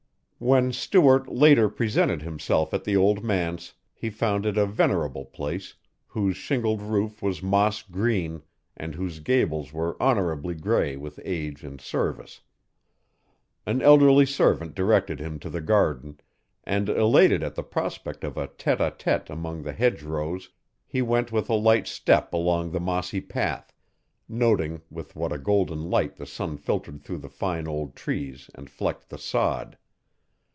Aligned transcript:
When 0.43 0.73
Stuart, 0.73 1.29
later, 1.29 1.69
presented 1.69 2.23
himself 2.23 2.73
at 2.73 2.83
the 2.83 2.95
old 2.97 3.23
manse, 3.23 3.75
he 3.93 4.09
found 4.09 4.43
it 4.47 4.57
a 4.57 4.65
venerable 4.65 5.23
place, 5.25 5.75
whose 6.07 6.35
shingled 6.35 6.81
roof 6.81 7.21
was 7.21 7.43
moss 7.43 7.83
green 7.83 8.41
and 8.75 8.95
whose 8.95 9.19
gables 9.19 9.71
were 9.71 10.01
honorably 10.01 10.55
gray 10.55 10.95
with 10.95 11.19
age 11.23 11.63
and 11.63 11.79
service. 11.79 12.41
An 13.67 13.83
elderly 13.83 14.25
servant 14.25 14.73
directed 14.73 15.19
him 15.19 15.37
to 15.37 15.47
the 15.51 15.61
garden, 15.61 16.19
and 16.63 16.89
elated 16.89 17.43
at 17.43 17.53
the 17.53 17.61
prospect 17.61 18.23
of 18.23 18.35
a 18.35 18.47
tête 18.47 18.79
à 18.79 18.97
tête 18.97 19.29
among 19.29 19.61
the 19.61 19.73
hedge 19.73 20.01
rows, 20.01 20.49
he 20.87 21.03
went 21.03 21.31
with 21.31 21.51
a 21.51 21.53
light 21.53 21.85
step 21.85 22.33
along 22.33 22.71
the 22.71 22.79
mossy 22.79 23.21
path, 23.21 23.71
noting 24.27 24.81
with 24.89 25.15
what 25.15 25.31
a 25.31 25.37
golden 25.37 25.91
light 25.91 26.15
the 26.15 26.25
sun 26.25 26.57
filtered 26.57 26.99
through 27.03 27.19
the 27.19 27.29
fine 27.29 27.67
old 27.67 27.95
trees 27.95 28.49
and 28.55 28.71
flecked 28.71 29.09
the 29.09 29.19
sod. 29.19 29.77